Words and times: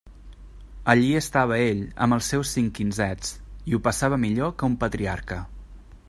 Allí 0.93 1.09
estava 1.17 1.59
ell 1.65 1.83
amb 2.05 2.17
els 2.17 2.29
seus 2.33 2.53
cinc 2.57 2.73
quinzets, 2.79 3.31
i 3.73 3.77
ho 3.77 3.81
passava 3.89 4.19
millor 4.23 4.55
que 4.63 4.71
un 4.71 4.79
patriarca. 4.85 5.39